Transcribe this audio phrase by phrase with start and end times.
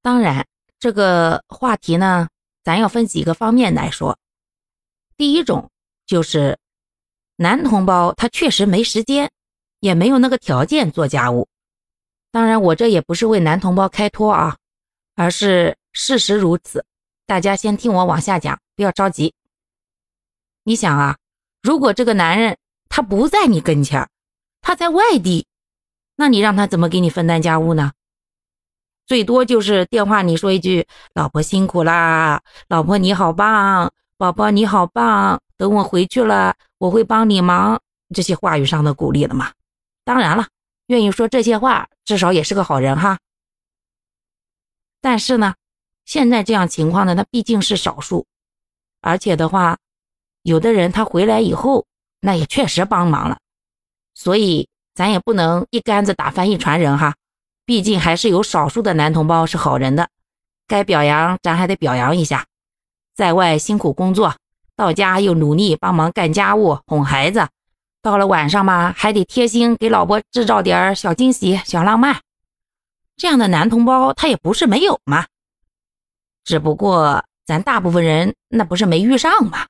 [0.00, 0.46] 当然，
[0.78, 2.28] 这个话题呢，
[2.62, 4.18] 咱要分几个方面来说。
[5.16, 5.70] 第一种
[6.06, 6.58] 就是
[7.36, 9.30] 男同胞他确实没时间，
[9.80, 11.48] 也没有那个条件做家务。
[12.30, 14.56] 当然，我这也不是为男同胞开脱啊，
[15.14, 16.84] 而是事实如此。
[17.26, 19.34] 大家先听我往下讲，不要着急。
[20.62, 21.18] 你想啊，
[21.62, 22.56] 如果这个男人
[22.88, 24.08] 他不在你跟前
[24.60, 25.46] 他在外地，
[26.16, 27.92] 那你让他怎么给你分担家务呢？
[29.08, 37.80] 最多就是电话里说一句“老婆辛苦啦，老婆你好棒，宝宝你好棒”，等我回去了我会帮你忙，
[38.14, 39.50] 这些话语上的鼓励了嘛。
[40.04, 40.46] 当然了，
[40.88, 43.18] 愿意说这些话，至少也是个好人哈。
[45.00, 45.54] 但是呢，
[46.04, 48.26] 现在这样情况呢那毕竟是少数，
[49.00, 49.78] 而且的话，
[50.42, 51.86] 有的人他回来以后，
[52.20, 53.38] 那也确实帮忙了，
[54.12, 57.14] 所以咱也不能一竿子打翻一船人哈。
[57.68, 60.08] 毕竟还是有少数的男同胞是好人的，
[60.66, 62.46] 该表扬咱还得表扬一下。
[63.14, 64.34] 在外辛苦工作，
[64.74, 67.46] 到家又努力帮忙干家务、哄孩子，
[68.00, 72.22] 到了晚上嘛，还得贴心给老婆制造点小惊喜、小浪漫。
[73.18, 75.26] 这样的男同胞他也不是没有嘛，
[76.44, 79.66] 只不过咱大部分人那不是没遇上嘛。